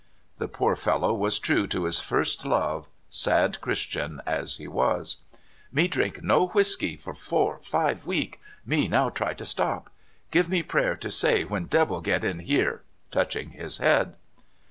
The 0.39 0.47
poor 0.47 0.75
fellow 0.75 1.13
was 1.13 1.37
true 1.37 1.67
to 1.67 1.83
his 1.83 1.99
first 1.99 2.43
love, 2.43 2.87
sad 3.11 3.61
Christian 3.61 4.19
as 4.25 4.57
he 4.57 4.67
was." 4.67 5.17
Me 5.71 5.87
drink 5.87 6.23
no 6.23 6.47
whisky 6.47 6.95
for 6.97 7.13
four, 7.13 7.59
five 7.59 8.07
week,— 8.07 8.41
me 8.75 8.87
now 8.87 9.09
try 9.11 9.35
to 9.35 9.45
stop. 9.45 9.91
Give 10.31 10.49
me 10.49 10.63
prayer 10.63 10.95
to 10.95 11.11
say 11.11 11.43
when 11.43 11.65
debbil 11.65 12.01
get 12.01 12.23
in 12.23 12.39
here," 12.39 12.81
touching 13.11 13.51
his 13.51 13.77
head. 13.77 14.15